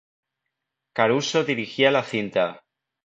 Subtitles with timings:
[0.93, 2.63] Caruso dirigiría la cinta.